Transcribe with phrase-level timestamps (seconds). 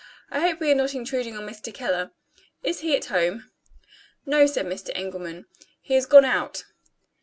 [0.31, 1.71] I hope we are not intruding on Mr.
[1.71, 2.09] Keller.
[2.63, 3.51] Is he at home?"
[4.25, 4.89] "No," said Mr.
[4.95, 5.45] Engelman;
[5.79, 6.63] "he has gone out."